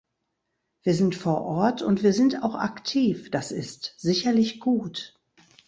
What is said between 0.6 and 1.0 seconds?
Wir